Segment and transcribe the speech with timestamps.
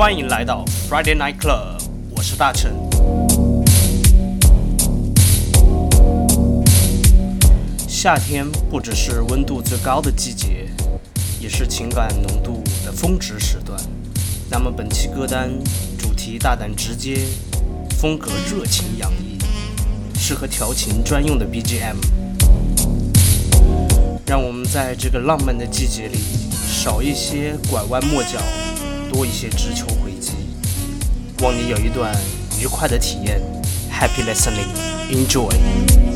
[0.00, 1.76] 欢迎来到 Friday Night Club，
[2.16, 2.72] 我是大成。
[7.86, 10.66] 夏天不只是温度最高的季节，
[11.38, 13.78] 也是情感浓度的峰值时段。
[14.48, 15.50] 那么本期歌单
[15.98, 17.26] 主题大胆直接，
[17.98, 19.38] 风格热情洋溢，
[20.14, 21.96] 适合调情专用的 BGM。
[24.26, 26.16] 让我们在这个浪漫的季节里
[26.66, 28.40] 少一些拐弯抹角。
[29.10, 30.32] 多一些直球回击，
[31.42, 32.14] 望你有一段
[32.62, 33.42] 愉快的体验。
[33.92, 34.70] Happy listening,
[35.10, 36.09] enjoy.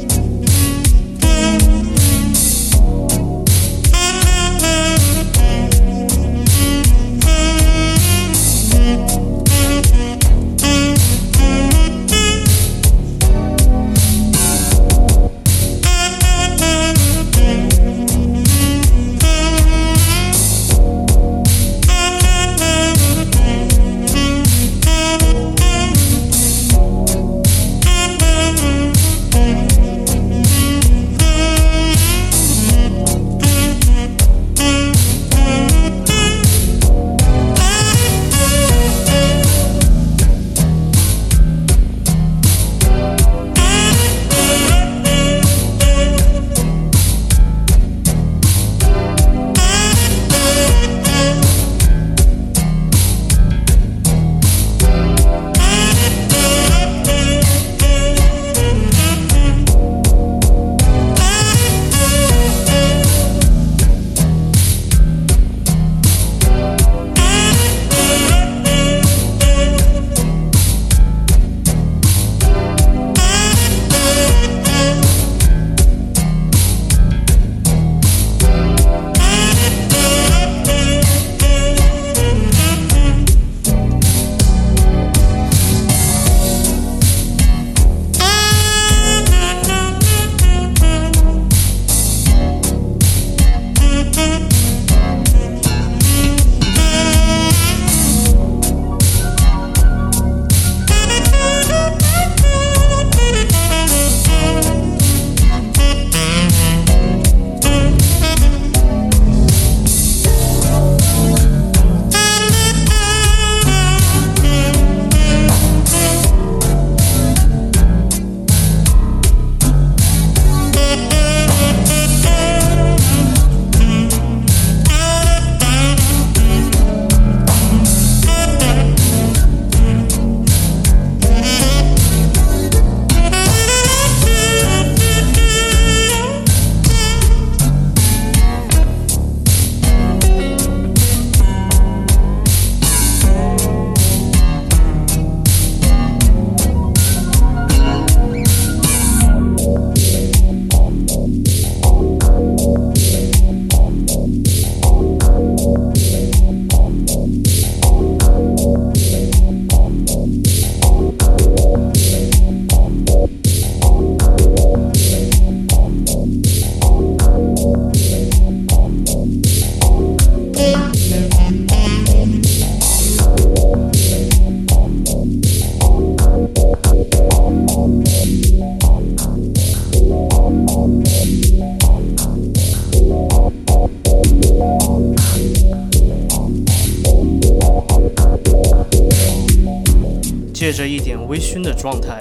[191.29, 192.21] 微醺的状态，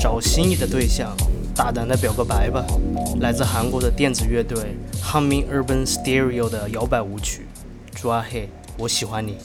[0.00, 1.14] 找心仪的对象，
[1.56, 2.64] 大胆的表个白吧。
[3.20, 7.46] 来自韩国的电子乐队 Humming Urban Stereo 的摇摆舞曲，
[7.94, 8.48] 朱阿黑，
[8.78, 9.38] 我喜欢你。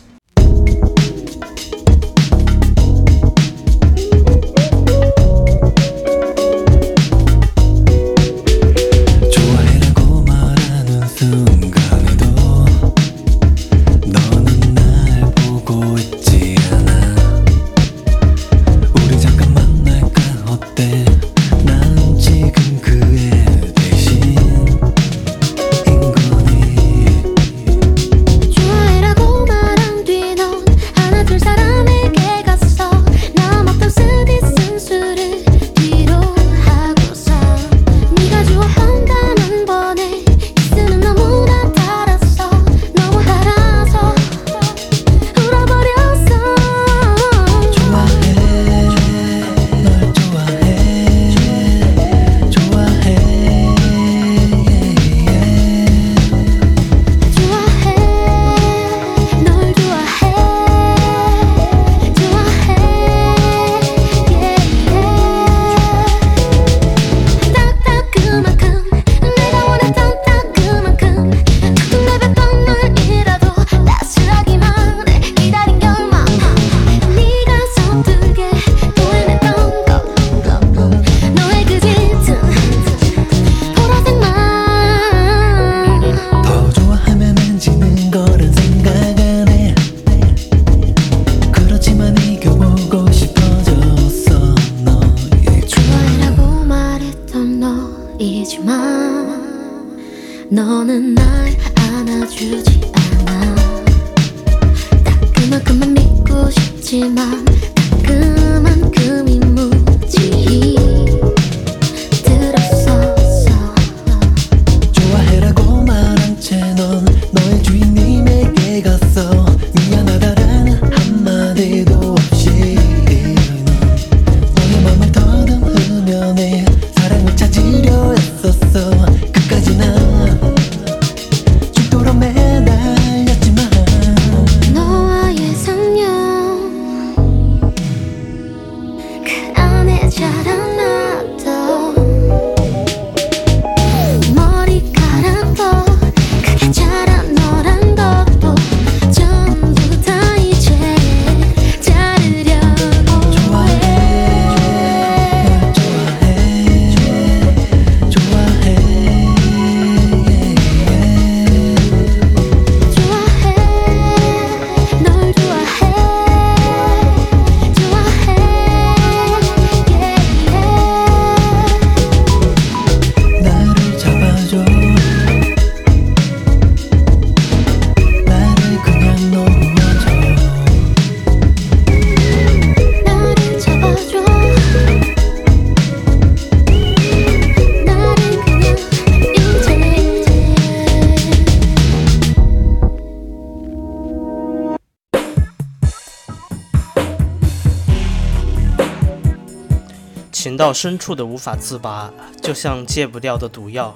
[200.60, 202.12] 到深处的无法自拔，
[202.42, 203.96] 就像戒不掉的毒药。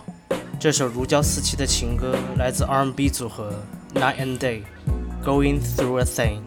[0.57, 3.51] 这首如胶似漆的情歌来自 R&B 组合
[3.95, 6.39] Night and Day，Going Through a Thing。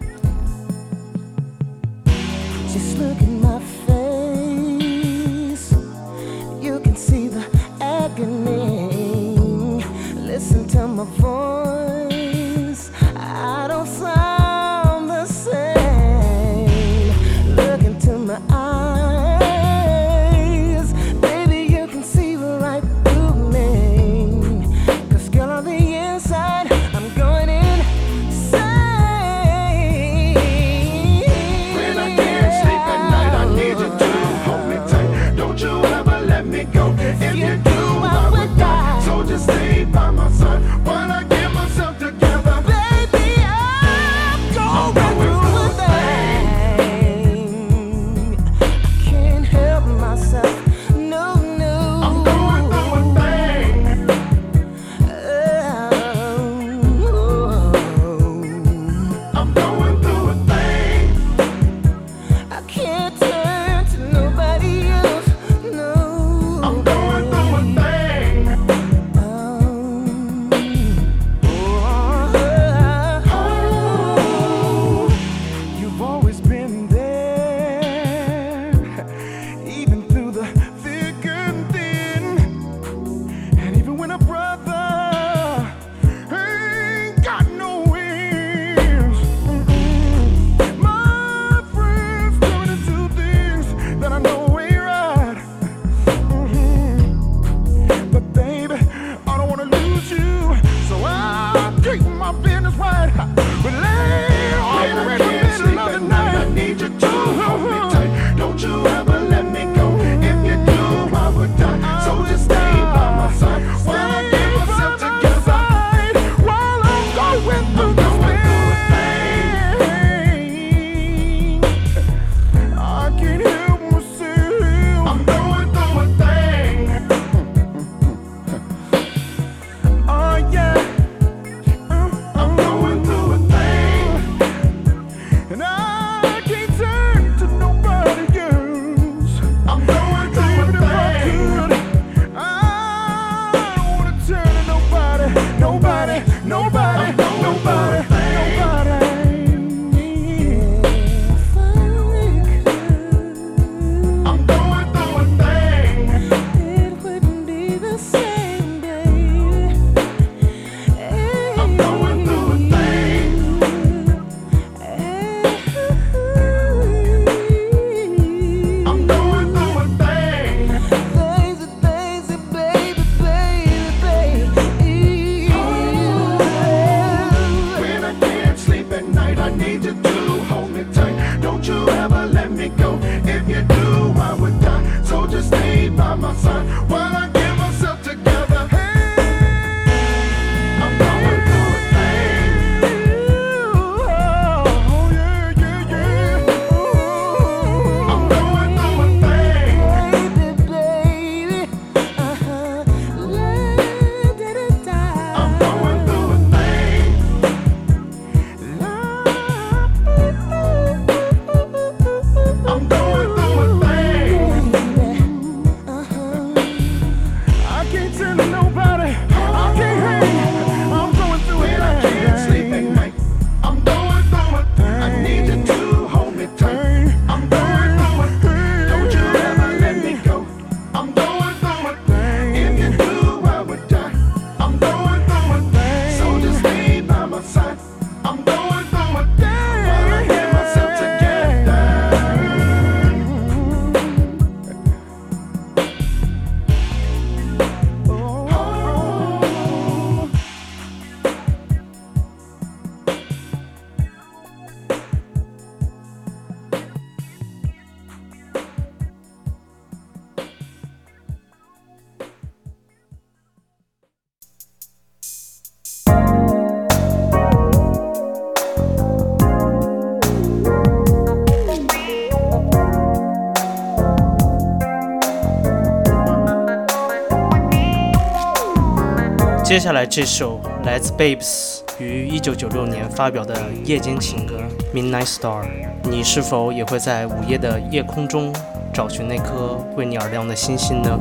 [279.77, 283.53] 接下来这首来自 Babes 于一九九六年发表的
[283.85, 284.59] 《夜间情歌》
[284.91, 285.63] Midnight Star，
[286.09, 288.51] 你是否也会在午夜的夜空中
[288.91, 291.19] 找寻那颗为你而亮的星星呢？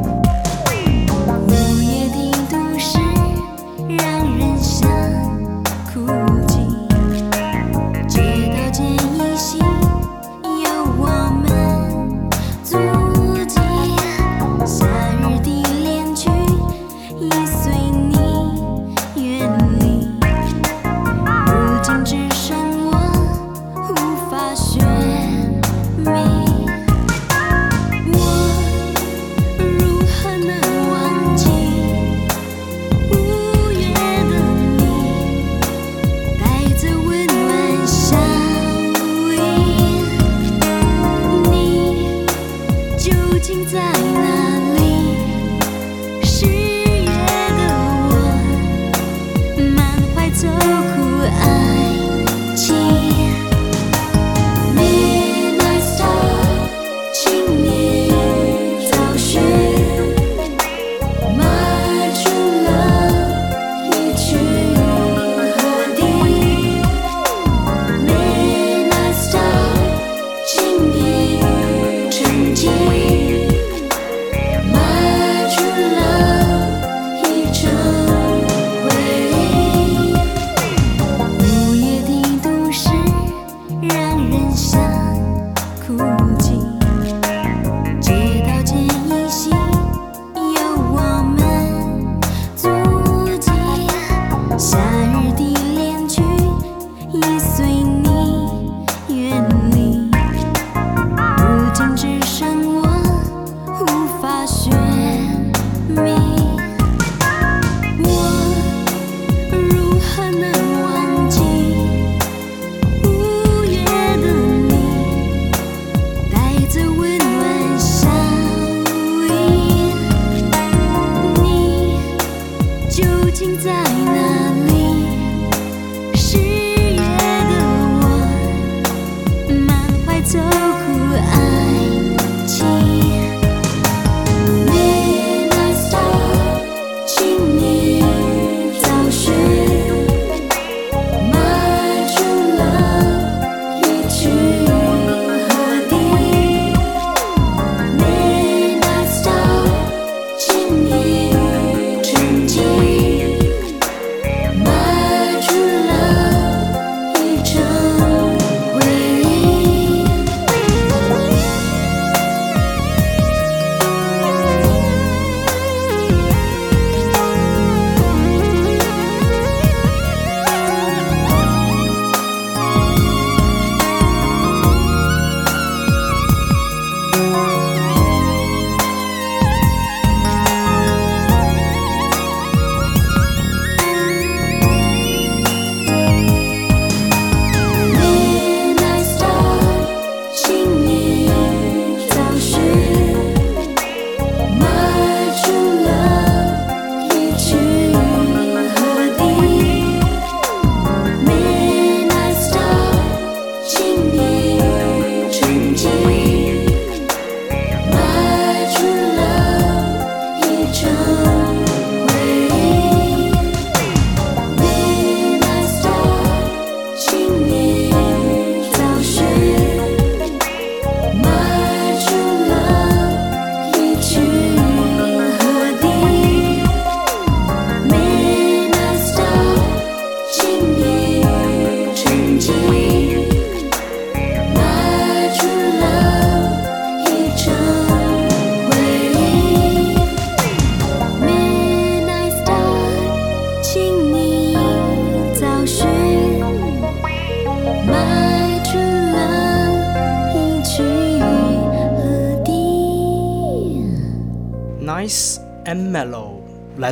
[130.28, 130.65] 在。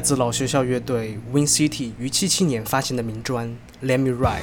[0.04, 3.49] 自老学校乐队 Win City 于七七年发行的名专
[3.82, 4.40] 《Let Me Ride》，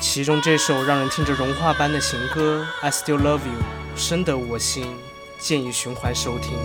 [0.00, 3.60] 其中这首让人听着融化般的情歌《I Still Love You》
[3.96, 4.82] 深得我心，
[5.38, 6.56] 建议循环收听。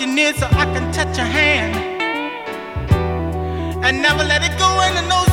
[0.00, 1.76] what you so I can touch your hand
[3.84, 4.66] and never let it go.
[4.82, 5.23] And I know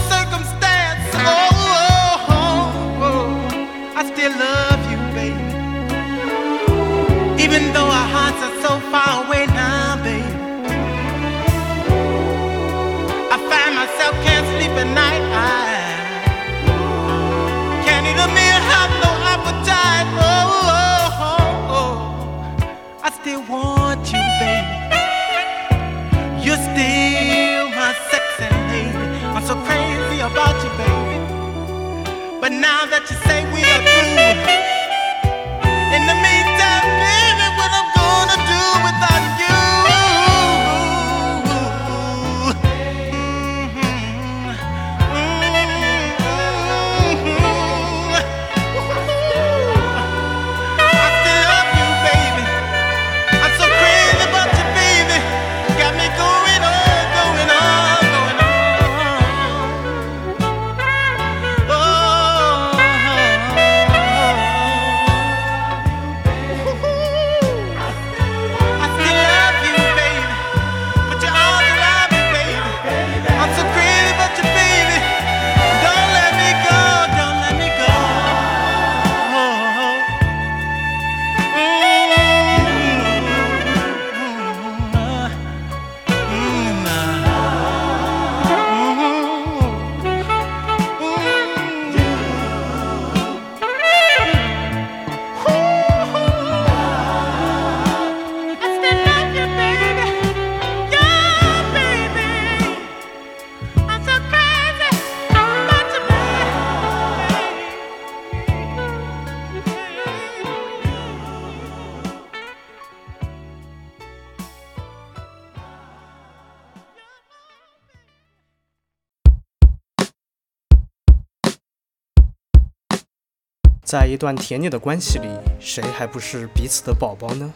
[123.92, 125.28] 在一段甜蜜的关系里，
[125.60, 127.52] 谁还不是彼此的宝宝呢？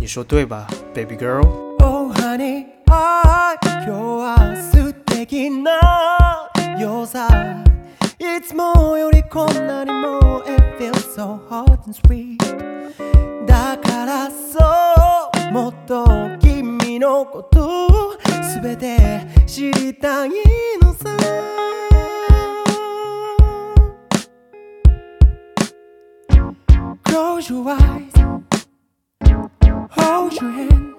[0.00, 1.46] 你说对吧，baby girl？
[27.16, 28.12] Close your eyes,
[29.96, 30.92] hold your hand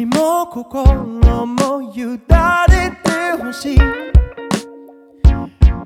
[0.00, 1.04] 身も心
[1.44, 2.18] も委ね
[3.02, 3.78] てほしい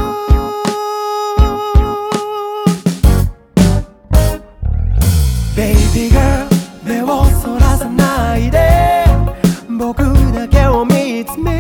[5.55, 6.47] Baby girl
[6.83, 8.67] 目をそらさないで
[9.77, 9.99] 僕
[10.33, 11.50] だけを見つめ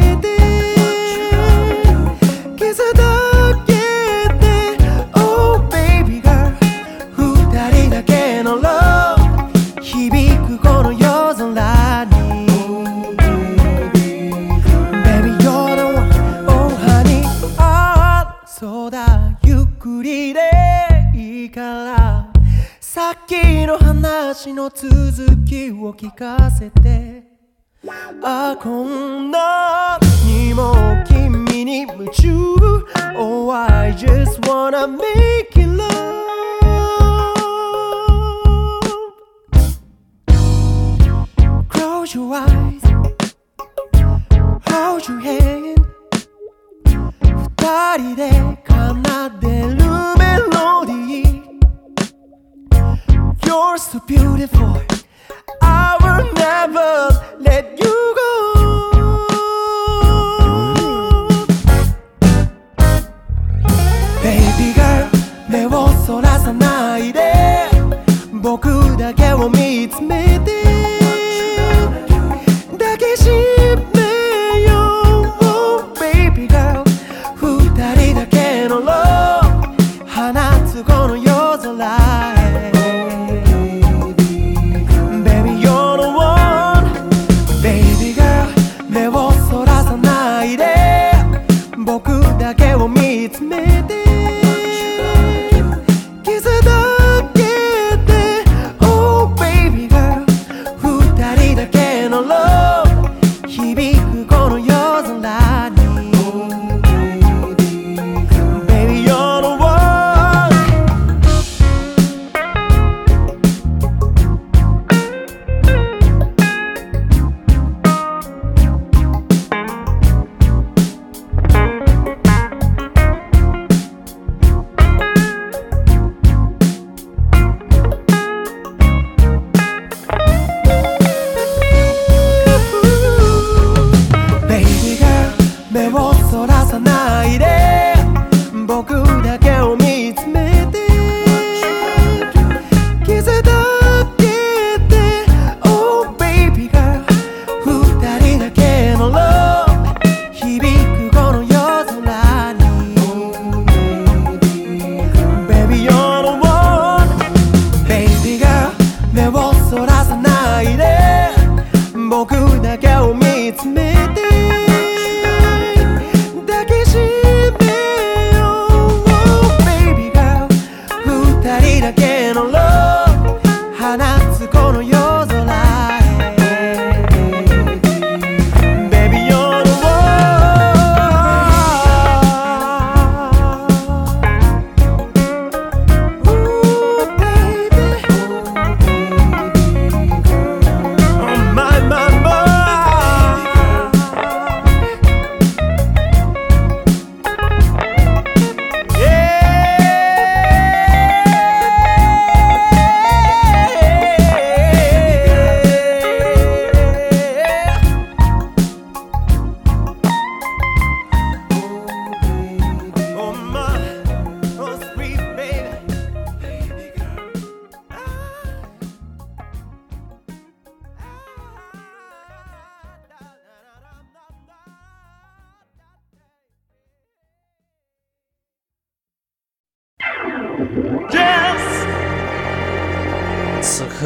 [21.51, 22.31] から
[22.79, 23.35] さっき
[23.67, 27.23] の話の続きを聞かせて
[28.23, 30.73] あこんなにも
[31.05, 31.29] 君
[31.65, 32.27] に夢中
[33.17, 35.91] Oh I just wanna make it love
[41.67, 42.79] 「Close your eyes
[44.67, 45.85] Hold your hand
[46.87, 47.11] 二
[47.97, 48.39] 人で奏
[49.40, 49.40] で
[53.53, 54.81] You're so beautiful.
[55.61, 56.91] I will never
[57.47, 58.31] let you go.
[64.23, 65.09] Baby girl,
[65.49, 67.33] 目をそらさないで
[68.41, 70.10] 僕だけを見つめ
[88.91, 89.30] 내워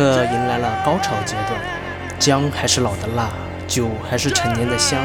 [0.04, 1.54] 迎来了高潮阶段，
[2.20, 3.30] 姜还是老的辣，
[3.66, 5.00] 酒还是陈年的香。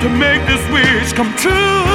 [0.01, 1.90] to make this wish come true.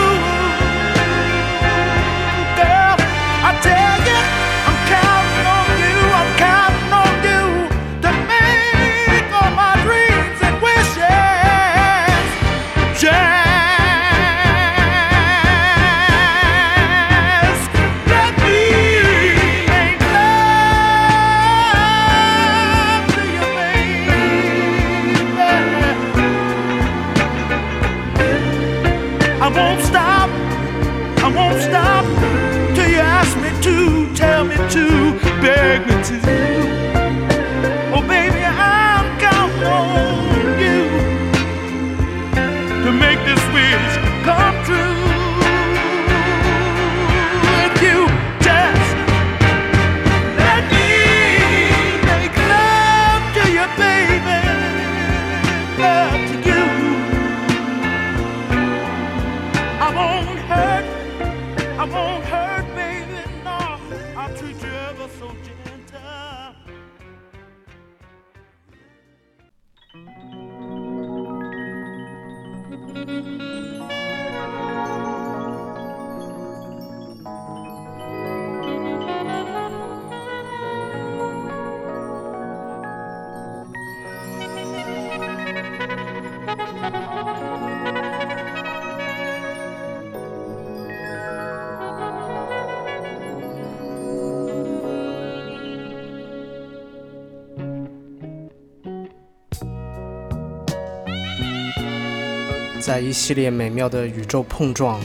[102.86, 105.00] 在一系列美妙的宇宙碰撞、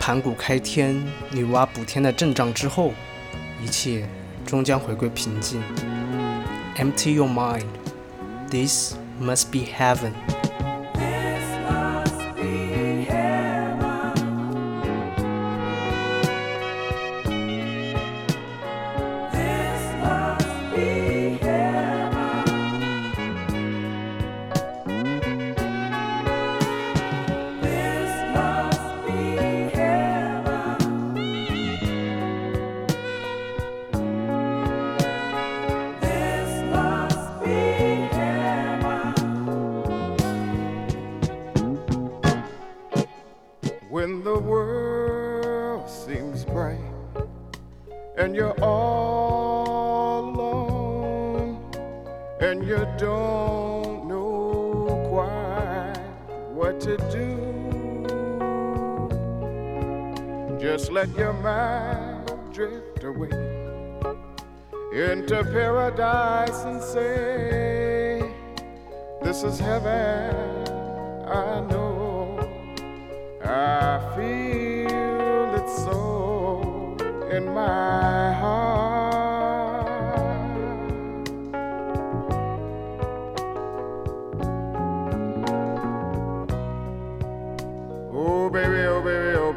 [0.00, 2.90] 盘古开天、女娲补天的阵仗之后，
[3.62, 4.04] 一切
[4.44, 5.62] 终将回归平静。
[6.76, 7.66] Empty your mind.
[8.50, 10.12] This must be heaven.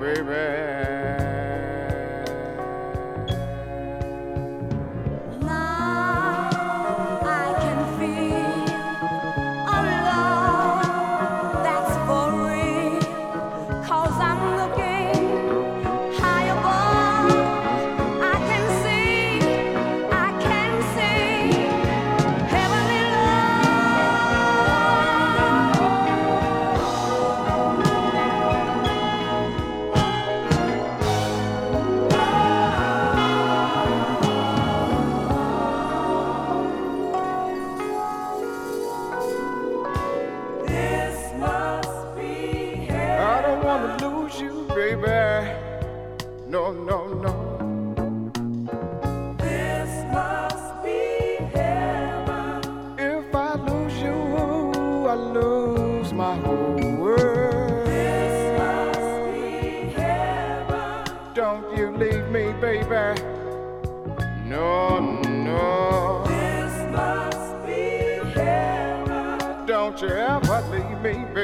[0.03, 0.72] baby.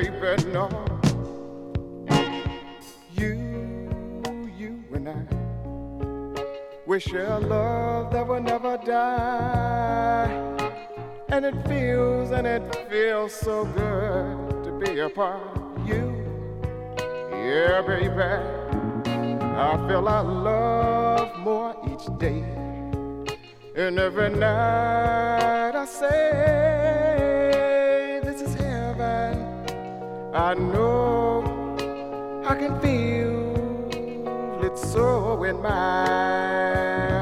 [0.07, 0.69] baby, no.
[3.11, 3.35] You,
[4.57, 6.43] you and I,
[6.85, 10.45] we share love that will never die.
[11.29, 16.25] And it feels, and it feels so good to be a part of you.
[17.31, 18.29] Yeah, baby,
[19.45, 22.43] I feel I love more each day.
[23.75, 26.88] And every night I say,
[30.33, 31.41] I know
[32.45, 37.18] I can feel it so in my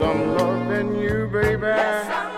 [0.00, 2.29] some love in you, baby.